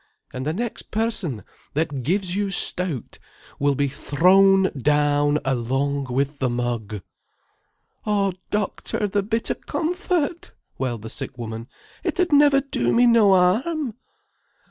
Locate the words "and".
0.33-0.47